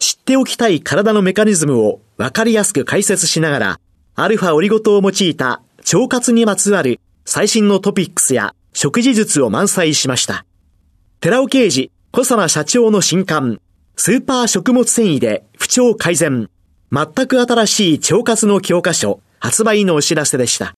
[0.00, 3.80] 知っておきたい体のメカニズムを分かりやすく解説しながら、
[4.14, 10.46] アルファオリゴ糖を用いた腸活にまつわる最新のトピックスや食事術を満載しました。
[11.20, 13.60] 寺尾刑事、小佐奈社長の新刊、
[13.94, 16.48] スーパー食物繊維で不調改善。
[16.90, 20.72] 全く新しい腸活の教科書発売のお知らせでした。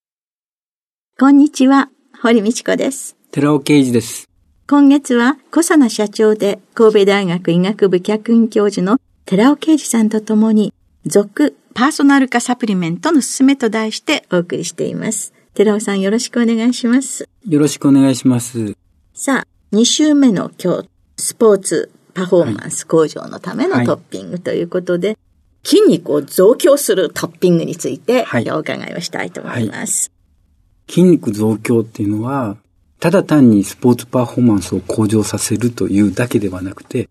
[1.17, 3.17] こんにちは、堀道子です。
[3.31, 4.29] 寺尾啓二です。
[4.69, 10.75] 今月は小佐奈社長で神戸大学医学部客員教授の寺尾啓二さんと共に、
[11.07, 15.33] 続パーソナル化サプリメントのすすめと題してお送りしています。
[15.55, 17.29] 寺尾さんよろしくお願いします。
[17.49, 18.77] よろしくお願いします。
[19.15, 25.19] さあ、2週目の今日、スポーツパフォーマンス向上のためのトッピングということで、はい、
[25.65, 32.57] 筋肉を増強するトッピングについて、お伺いをしたいと思います、はい、筋肉増強っていうのは、
[33.01, 37.09] ただ単にスポーツパフォーマンスを向上させるというだけではなくて、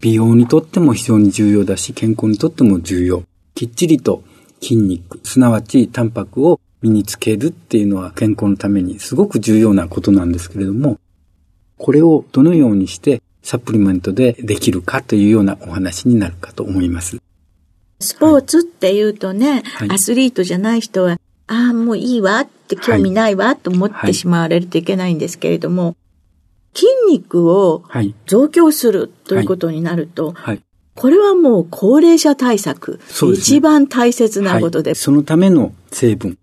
[0.00, 3.22] 美容にとっても非常に重要だし、健康にとっても重要。
[3.54, 4.22] きっちりと
[4.60, 10.98] 筋肉、すなわちタンパクを身につけるっていうのは健康のためにすごく重要なことなんですけれども、
[11.78, 17.18] これをどのようにしてサプリメントでできるかというようなお話になるかと思います。
[18.00, 25.96] スポーツっていうとね、はい、アスリートじゃない人は、ああ、もういいわって興味ないわと思ってしまわれるといけないんですけれども、
[26.76, 27.82] 筋肉を
[28.26, 30.34] 増強するということになると、
[30.94, 36.38] これはもう高齢者対策、ね、一番大切なことで、そのための成分、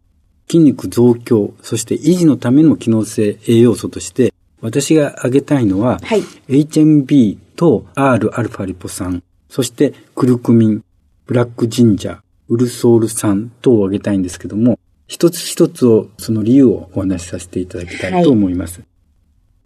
[0.47, 10.83] 筋肉増強、そして維持のための機能性栄養素として、私が挙げたいのは、はい、HMB と Rα リポ酸、そしてクルクミン、
[11.25, 12.19] ブラックジンジャー、
[12.49, 18.79] ウルソール酸等を挙げたいんですけども、一つ一つを、その理由をお話しさせていただきたいと思います。
[18.79, 18.87] はい、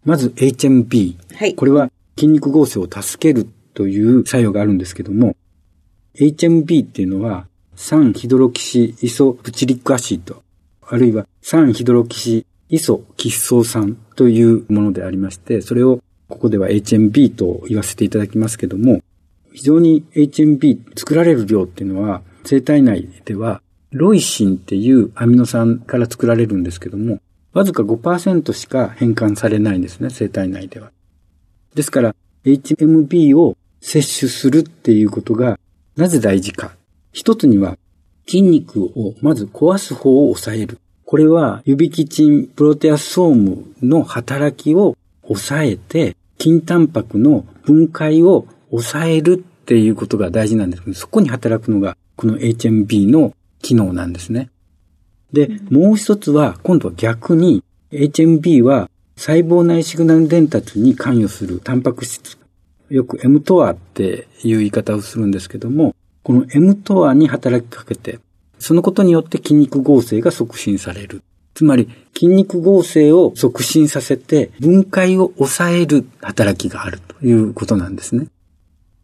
[0.08, 1.56] まず HMB、はい。
[1.56, 5.36] これは筋肉合成を助けるという作用があるんですけども、
[6.16, 7.46] HMB っていうのは、
[7.76, 10.44] 3ヒドロキシイソプチリックアシッド、
[10.82, 19.02] あるいは3ヒドロキシイソ喫相酸というものでありまして、それをここでは HMB と言わせていただきますけども、
[19.52, 27.20] 非常に HMB 作られる量っていうのは、生体内ではロイシンっていうアミノ酸から作られるんですけども、
[27.58, 30.92] わずか5%しか変換されないんですね、生体内では。
[31.74, 35.60] ですから、HMB を摂取するっていうことが
[35.96, 36.76] なぜ大事か。
[37.12, 37.80] 一つには
[38.28, 40.78] 筋肉をまず壊す方を抑える。
[41.04, 54.52] これは、指キチンプロテアソームの働きを抑えて、筋タンパクの分解を抑えるっていうことが大事なんですけど、そこに働くのが、この HMB の機能なんですね。
[55.34, 62.38] で、もう一つは、今度は逆に、HMB は細胞内シグナル伝達に関与するタンパク質。
[62.90, 68.20] よく mTOR っていう言い方をするんですけども、この mTOR に働きかけて、
[68.60, 71.22] そのことによって筋肉合成が促進される。
[71.54, 78.28] つまり筋肉合成を促進させて分解を抑える働きがあるということなんですね。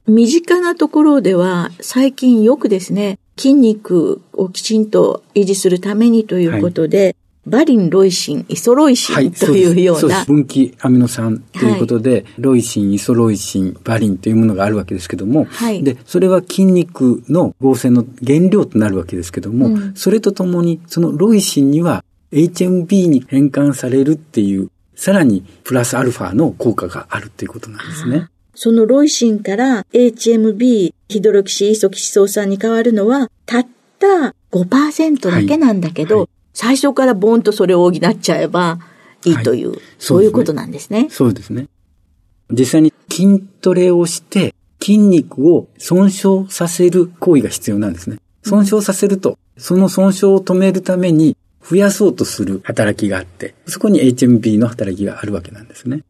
[0.06, 7.16] 身近なところでは最近よくですね、筋肉をきちんと維持するためにということで、
[7.46, 10.16] バリン、ロイシン、イソロイシンというような。
[10.16, 28.28] はい、分岐アミノ酸ということで、はい、ロイシン、イソロイシン、バリンというものがあるわけですけども、はい、で、それは筋肉の合成の原料となるわけですけども、うん、それとともに、そのロイシンには HMB に変換されるっていう、さらにプラスアルファの効果があるっていうことなんですね。
[28.56, 33.68] そのロイシンから HMB、ヒドロキシイソキシソウ酸に変わるのは、たっ
[34.00, 38.80] た5%だけなんだけど、はいはい最初からボンとそれを補っちゃえば
[39.26, 41.08] いいという、はい、そういうことなんですね。
[41.10, 41.68] そうですね。
[42.52, 48.18] 実際に筋トレをして筋肉を損傷させる行為が必要なんですね。
[48.44, 56.04] 損傷させると、その損傷を止めるために増やそうとする働きがあって、そこに HMB の働きがあるわけなんですね。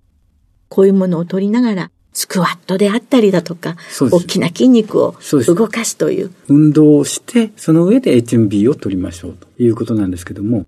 [0.68, 5.16] こういうものを取りながら、スクワットであったりだとか、大きな筋肉を
[5.48, 6.32] 動かすという。
[6.48, 10.66] 運動をして、その上で HMB を取りましょうということなんですけども、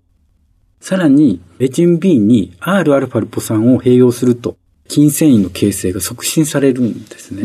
[0.80, 4.56] さらに HMB に Rα リポ酸を併用すると、
[4.88, 7.42] 筋繊維の形成が促進されるんですね。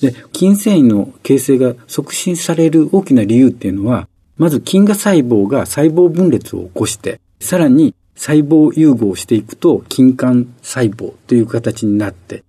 [0.00, 12.44] で、筋繊維の形成が促進される大きな理由っていうのは、まず筋芽細胞が細胞分裂を起こして、さらに細胞融合していくと筋管細胞という形になって、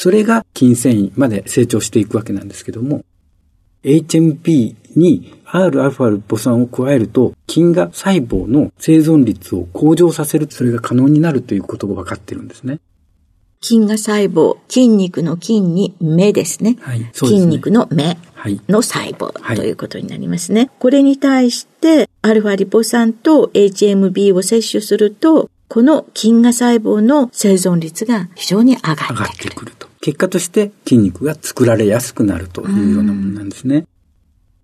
[0.00, 3.04] それが筋繊維まで成長していくわけなんですけども、
[3.82, 12.78] HMP に Rα リポ酸を加えると、筋が細胞の生存率を向上させる、それが可能になるということが分かってるんですね。
[13.60, 16.76] 筋が細胞、筋肉の筋に目ですね。
[16.78, 18.16] はい、ね筋肉の目
[18.68, 20.60] の細胞ということになりますね。
[20.60, 29.72] はい、これに対して、アルファリポ酸と HMB を摂取すると、この筋が細胞の生存率が非常に上がってくる。
[30.08, 33.84] 結果として筋肉が作られやすくなるというようなものなんですね。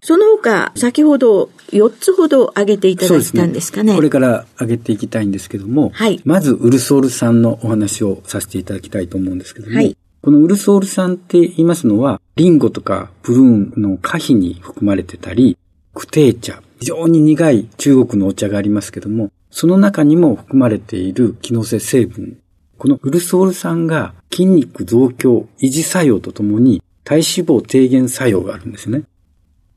[0.00, 3.92] その他、先ほど4つほど挙げていただいたんですかね。
[3.92, 15.58] ねこれから挙げていきたいんですけども、はい、まずウルソール酸のお話をさせていただきたいと思うんですけども、はい、このウルソール酸って言いますのは、リンゴとかプルーンの果皮に含まれてたり、
[15.92, 22.38] クテー茶、非常に苦い中国のお茶がありますけども、その中にも含まれている機能性成分。
[22.78, 29.02] このウルソール酸が筋肉増強、維持作用とともに体脂肪低減作用があるんですね。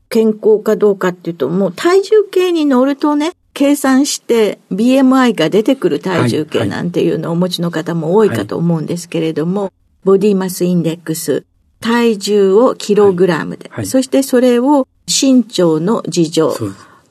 [0.08, 9.72] 健康かどうかっていうと、もう体重計に乗るとね、計算して BMI が出てくる体重計なんていうのをお持ちの方も多いかと思うんですけれども、はいはい、
[10.04, 11.44] ボディマスインデックス、
[11.80, 16.54] 体重をキログラムで、はい、そしてそれを身長の事情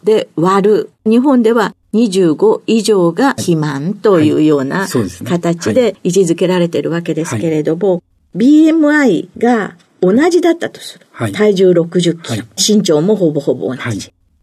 [0.03, 0.91] で割る。
[1.05, 4.87] 日本では25以上が肥満というような
[5.25, 8.03] 形で位置づけられているわけですけれども、
[8.35, 11.07] BMI が同じだったとする。
[11.11, 13.81] はい、体重60キロ、はい、身長もほぼほぼ同じ。
[13.81, 13.99] はい、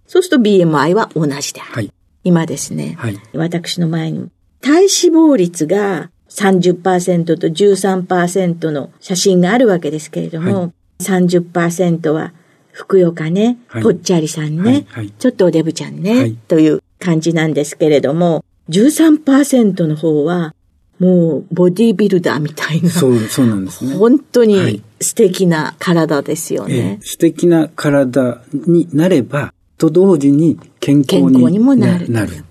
[0.06, 1.90] そうすると BMI は同じである。
[2.24, 2.96] 今ですね、
[3.34, 4.30] 私の前に
[4.60, 10.72] 体脂肪率が30%と13%の写真があるわけですけれども、はい、
[11.02, 12.32] 30%は
[12.72, 14.86] ふくよかね、ぽっちゃりさんね、
[15.18, 20.54] ちょっとおデブちゃんね、という感じなんですけれども、13%の方は
[20.98, 22.90] もうボディービルダーみたいな。
[22.90, 23.94] そう、そうなんですね。
[23.96, 26.74] 本当に素敵な体ですよね。
[26.74, 32.10] はいえー、素敵な体になれば、と同時に健康にもなる。
[32.10, 32.44] なる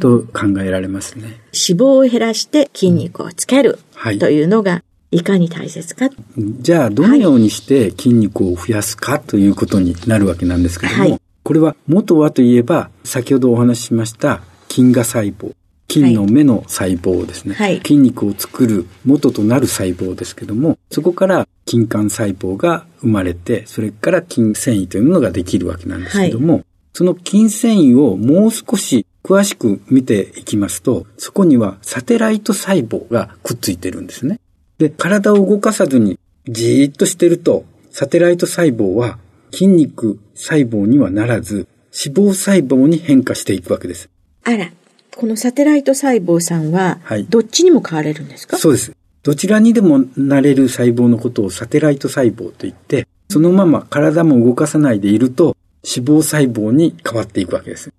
[0.00, 6.08] と考えられますね、脂肪を減らして筋肉をつける、はい、というのがいかに大切か。
[6.38, 15.54] じゃあ、どのようにして筋肉を増やすかということになるわけなんですけども、はい、これは元はといえば、先ほどお話ししました筋芽細胞。
[15.90, 34.38] 筋の目の細胞ですね、はい、筋肉を作る元となる細胞ですけども、そこから筋管細胞が生まれて、それから筋繊維というものができるわけなんですけども、はい、その筋繊維をもう少し詳しく見ていきますと、そこにはサテライト細胞がくっついてるんですね。
[34.76, 39.16] で、体を動かさずにじーっとしてると、サテライト細胞は
[39.50, 44.08] 筋肉細胞にはならず、脂肪細胞に変化していくわけです。
[44.44, 44.70] あら、
[45.16, 48.92] このサテライト細胞さんは、どっちにも変われるんですか、はい、そうです。
[49.24, 57.92] どちらにでもなれる細胞のことをサテライト細胞と言って、そのまま体も動かさないでいると脂肪細胞に変わっていくわけです。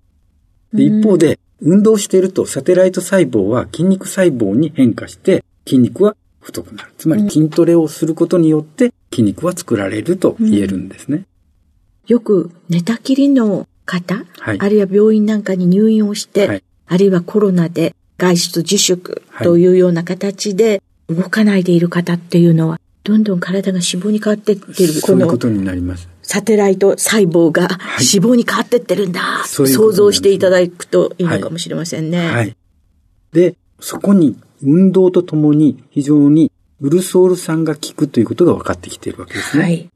[0.72, 6.92] で一方で、運動しているとサテライト細胞は筋肉細胞に変化して筋肉は太くなる。
[6.96, 11.26] つまり筋トレをすることによって筋肉は作られると言えるんですね。
[12.10, 24.92] よく寝たきりの方、はい、あるいは病院なんかに入院をして、はい、あるいはコロナで外出自粛というような形で動かないでいる方っていうのは、どんどん体が脂肪に変わっていってる。
[24.92, 26.08] そういうことになります。
[26.20, 27.68] サテライト細胞が
[28.00, 32.18] 脂肪に変わっていってるんだ、はい、想像していただくといいのかもしれませんね。
[32.18, 32.34] はい。
[32.34, 32.56] はい、
[33.30, 36.50] で、そこに運動とともに非常に
[36.80, 39.62] ウルソール酸が効くということが分かってきているわけですね。
[39.62, 39.90] はい。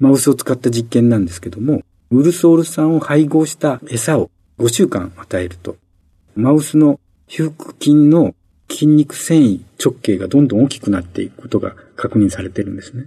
[0.00, 5.76] マウスを使った実験なんですけども、ウルソール酸を配合した餌を5週間与えると、
[6.34, 8.34] マウスの皮腹筋の
[8.68, 13.04] 筋肉繊維直径がどんどん大きくなっていくことが確認されてるんですね。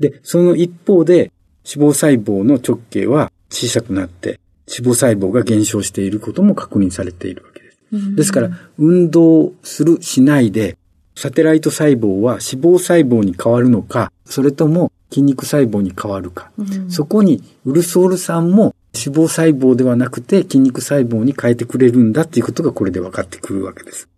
[0.00, 1.32] で、その一方で
[1.64, 8.16] 脂肪細胞の直径は小さくなって脂肪細胞が減少していることも確認されているわけです。
[8.16, 10.76] ですから、運動するしないで、
[11.14, 16.50] サテライト細胞は脂肪細胞に変わるのか、それとも筋肉細胞に変わるか、
[16.88, 24.08] そこにウルソール酸も脂肪細胞ではなくて筋肉細胞に変えてくれるんだっていうことがこれで分かってくるわけです。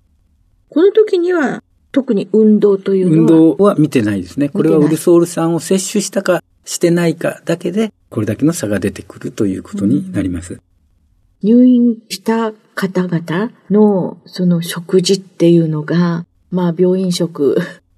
[0.70, 1.62] この時には
[1.92, 3.18] 特に運動というのは？
[3.18, 4.48] 運動は見てないですね。
[4.48, 10.54] これはウルソール酸を摂取したかしてないかだけで、これだけの差が出てくるということになります。
[10.54, 10.60] うん、
[11.42, 17.56] 入院した方々のその食事っていうのが、まあ病院食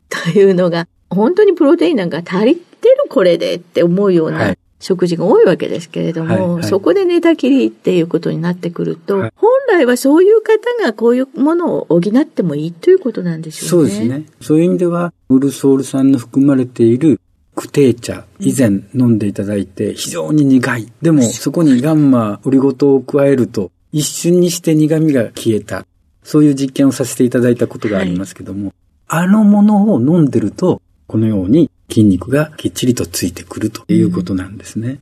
[0.08, 13.90] というのが、本当にプロテインなんか足りてるこれでって思うような食事が多いわけですけれども、はいはい、そこで寝たきりっていうことになってくると、はい、本来はそういう方がこういうものを補ってもいいということなんでしょうね。
[13.90, 14.26] そうですね。
[14.40, 17.20] そういう意味では、ウルソール酸の含まれている
[17.56, 20.92] クテー茶、以前飲んでいただいて非常に苦い。
[21.02, 25.84] でもそこにガンマ、オリゴ糖を加えると一瞬にして苦味が消えた。
[26.22, 28.74] そういう実験をさせていただいたことがありますけども、
[29.08, 34.88] はい、あのものを飲んでると、このように筋肉がきっちりとついてくるということなんですね。
[34.88, 35.00] うん、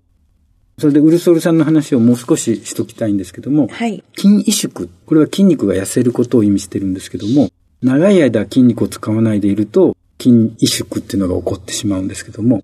[0.78, 4.88] それでウルソールさんの話をもう少ししときたいんですけども、はい、筋萎縮。
[5.04, 7.50] これは筋肉が痩せることを意味してるんですけども、
[7.82, 12.62] 長い間筋肉を使わないでいると、筋萎縮っていうのが起こってしまうんですけども、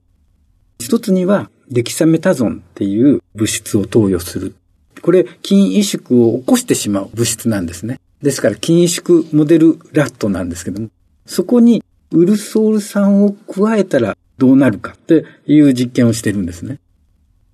[0.78, 4.54] 一つには、デキサメタゾンっていう物質を投与する。
[5.00, 7.98] これ、筋萎縮を起こしてしまう物質なんですね。
[8.22, 10.88] ですから、筋萎縮モデルラットなんですけども、
[11.26, 11.82] そこに
[12.12, 16.78] ウルソール酸を加えたらどうなるかっていう実験をしてるんですね。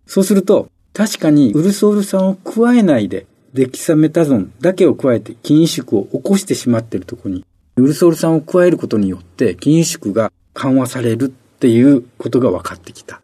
[0.06, 7.44] そうすると、確かにウルソール酸を加えないで、デキサメタゾンだけを加えて筋萎縮を起こしてしまっているところに、
[7.76, 13.20] ウルソール酸を加えることによって筋萎縮が緩和されるっていうことが分かってきた。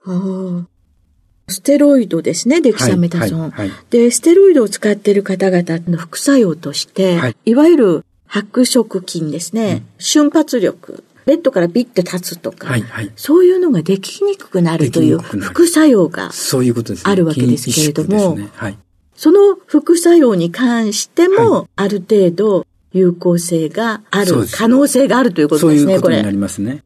[1.49, 3.41] ステロイドですね、デキサメタゾン。
[3.41, 18.51] はいはいはい、で、ステロイドを使っている方々の副作用として、はい、いわゆる白色筋ですね、うん、瞬発力、ベッドからビッて立つとか、はいはい、そういうのができにくくなるという副作用があるわけですけれども、ね。
[18.55, 18.79] はい、
[19.15, 25.89] その副作用に関しても、ある程度有効性がある、可能性があるということですね、これ。
[25.89, 26.85] そういうことになりますね。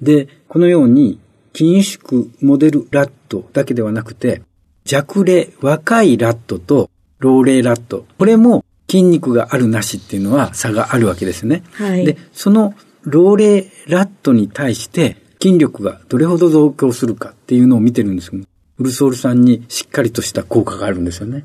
[0.00, 1.18] で、このように
[1.54, 4.42] 筋萎縮モデルラットだけではなくて、
[4.84, 11.62] 弱齢、若いラットと老齢ラット、これも筋肉があるなしっていうのは差があるわけですね。
[11.72, 18.44] はい、で、その老齢ラットに対して筋力がどれほど増強するかっていうのを見てるんですけど、
[18.78, 21.44] ウルソール酸にしっかりとした効果があるんですよね。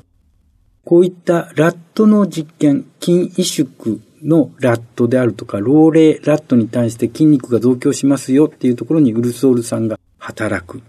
[0.84, 10.82] こういったラットの実験、筋萎縮のラットであるとか、老齢ラットに対して筋肉が増強しますよっていうところにウルソール酸が働く。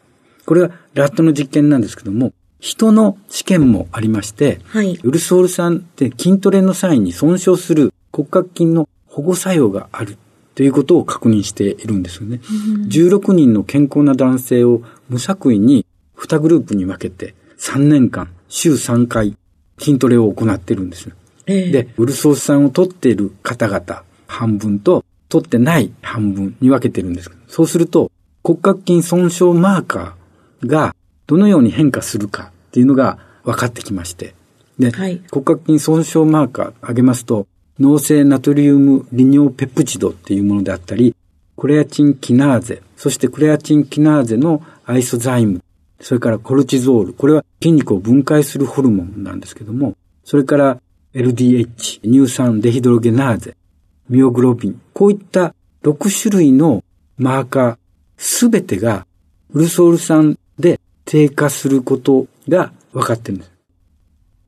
[0.45, 10.17] これはラットの実験なんですけども、人の試験もありまして、はい、ウルソール酸って筋トレの際に損傷する骨格筋の保護作用がある
[10.57, 12.39] ということを確認しているんですよね。
[12.73, 15.85] うん、16人の健康な男性を無作為に
[16.17, 19.37] 2グループに分けて3年間週3回
[19.77, 21.11] 筋トレを行っているんです。
[21.45, 27.29] で、ウルソース酸を取っている方々半分と取ってない半分に分けてるんです。
[27.47, 28.11] そうすると
[28.43, 30.95] 骨格筋損傷マーカーが
[31.27, 34.33] どのように変化するかっていうのが分かってきまして。
[34.79, 37.45] で、はい、骨格筋損傷マーカー上げますと、
[37.79, 41.15] 脳性ナトリウム利尿ペプチドっていうものであったり、
[41.55, 45.63] クレアチンキナーゼ、そしてクレアチンキナーゼのアイソザイム、
[45.99, 50.81] それからコルチゾール、これは筋肉を分解するホルモンなんですけども、それから
[51.13, 53.55] LDH、乳酸デヒドロゲナーゼ、
[54.09, 55.53] ミオグロビン、こういった
[55.83, 56.83] 6種類の
[57.17, 57.77] マーカー、
[58.17, 59.05] すべてが
[59.51, 63.51] ウルソール酸で低下することが分かってるんです。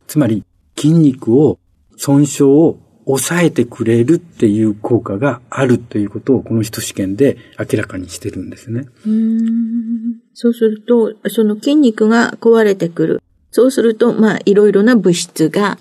[0.07, 0.43] つまり、
[0.75, 1.59] 筋肉を
[1.95, 8.85] 損傷を抑えてくれるっていう効果があるということをこの人試験で明らかにしてるんですね。
[9.05, 13.21] うんそうすると、その筋肉が壊れてくる。
[13.51, 15.77] そうすると、まあ、いろいろな物質が、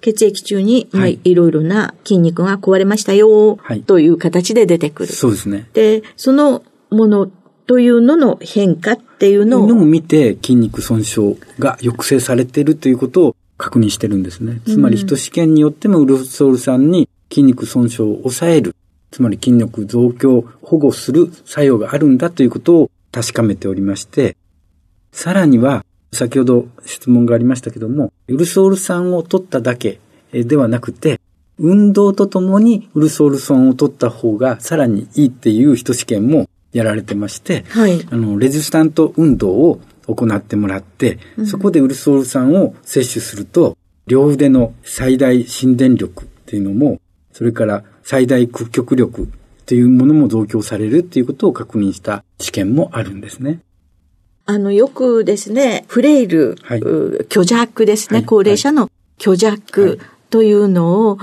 [0.00, 5.12] 血液中に、まあ、いろいろな筋肉が壊れましたよ、という形で出てくる。
[5.12, 5.68] そうですね。
[5.72, 7.30] で、そのもの
[7.66, 9.66] というのの変化っていうのを。
[9.66, 14.60] のを見て筋肉損傷が抑制されているということを確認してるんですね。
[14.66, 18.74] つまり、人試験によってもウルソール酸に筋肉損傷を抑える、
[19.10, 24.36] つまり筋力増強、保護する作用があるんだということを確かめておりまして、
[25.12, 30.00] さらには、先ほど質問がありましたけども、ウルソール酸を取っただけ
[30.32, 31.20] ではなくて、
[31.58, 47.00] 運動とともにウルソール酸を取った方がさらにいいっていう人試験もやられてまして、はい、あの、レジスタント運動を行ってもらって、そこでウルソール酸を摂取すると、両腕の最大心電力っていうのも、
[47.32, 49.26] それから最大屈曲力っ
[49.64, 53.60] ていうものも増強されるっていうことを確認した試験もあるんですね。
[54.46, 56.80] あの、よくですね、フレイル、はい、
[57.32, 61.18] 虚弱ですね、はい、高齢者の虚弱というのを、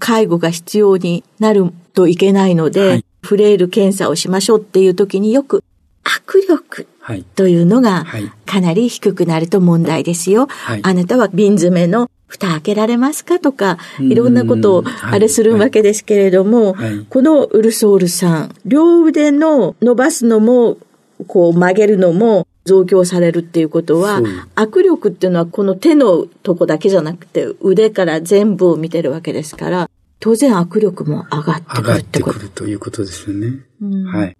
[0.00, 5.62] 介護が必要になるといけないので、はい、フレイル検査をしましょうっていう時によく
[6.04, 6.86] 握力
[7.34, 8.06] というのが
[8.46, 10.48] かなり低くなると問題ですよ。
[10.82, 16.76] あなたは瓶詰めの蓋開けられますかとか、いろんなことをあれするわけですけれども、
[17.08, 20.78] このウルソールさん、両腕の伸ばすのも、
[21.26, 24.20] こう曲げるのも増強されるっていうことは、
[24.54, 29.90] 握力っていうのはこの手のとこだけじゃなくて、腕から全部を見てるわけですから、
[30.20, 32.38] 当然握力も上がってくるってこと。
[32.38, 33.60] 上がってくるということですよね。
[33.82, 34.36] うん、はい。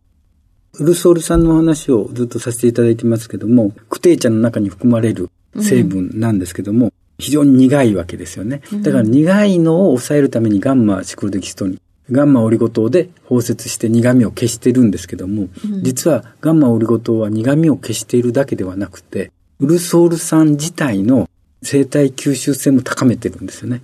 [0.81, 8.63] ウルソールさんの話をずっとさせていただいてますけども、クテイ茶の中に含まれる成分なんですけども、うん非常に苦いわけですよね。
[8.83, 11.79] だから苦いのを抑えるためにガンマシクロデキストに、
[12.11, 21.29] ガンマオリゴ糖で包摂して苦味を消してるんですけども、うん、実はガンマオリゴ糖は苦味を消しているだけではなくて、ウルソール酸自体の
[21.63, 23.83] 生体吸収性も高めてるんですよね。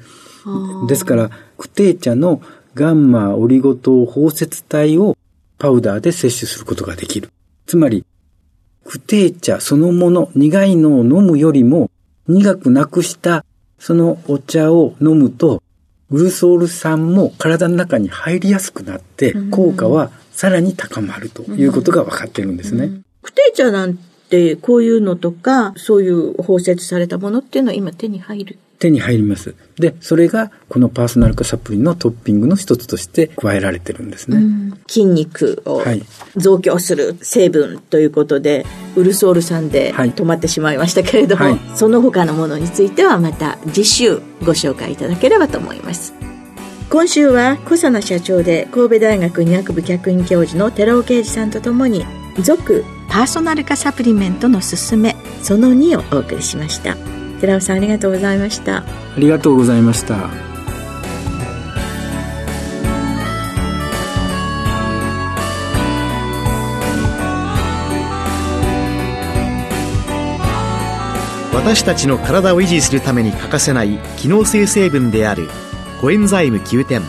[0.88, 2.40] ですから、クテイ茶の
[2.74, 5.15] ガンマオリゴ糖包摂体を
[5.58, 7.30] パウダーで摂取することができる。
[7.66, 8.04] つまり、
[8.84, 11.90] クテイ茶そのもの、苦いのを飲むよりも
[12.28, 13.44] 苦くなくした
[13.78, 15.62] そのお茶を飲むと、
[16.10, 23.00] ウルソール酸も体の中に入りやすくなって、効果はさらに高まるということが分かってるんですね。
[23.22, 29.54] 不定茶なんて、こういうのとか、そういう包摂されたものっていうのは今手に入る手に入ります。
[29.78, 34.76] で、それがこのパーソナル化サプリのトッピングの一つとして加えられてるんですね。
[34.88, 35.82] 筋肉を
[36.36, 38.64] 増強する成分ということで、
[38.94, 46.14] はい、ウルソール酸で止まってしまいましたけれども、はい、その他のものについてはまた次週ご紹介いただければと思います。
[46.88, 52.06] 今週は小佐奈社長で神戸大学医学部客員教授の寺尾啓二さんとともに
[52.40, 57.15] 続パーソナル化サプリメントのすすめその2をお送りしました。
[57.40, 58.78] 寺尾さんありがとうございました。
[58.78, 58.84] あ
[59.18, 60.46] りがとうございました。
[71.66, 75.48] 私たちの体を維持するために欠かせない機能性成分である
[76.00, 77.02] コエンザイム9点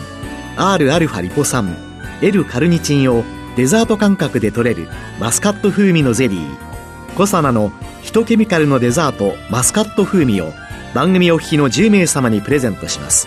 [0.56, 1.76] Rα リポ酸
[2.20, 3.22] L カルニチンを
[3.56, 4.88] デザート感覚で取れる
[5.20, 6.67] マスカット風味のゼリー
[7.18, 10.52] コサナのヒトケミカルのデザートマスカット風味を
[10.94, 13.26] 番組お聞きの10名様にプレゼントします。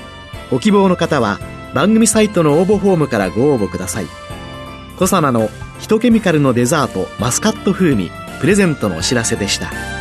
[0.50, 1.40] ご希望の方は
[1.74, 4.06] 番組サイトの応募フォームからご応募ください。
[4.98, 5.50] コサナの
[5.80, 10.01] ヒトケミカルのデザートマスカット風味プレゼントのお知らせでした。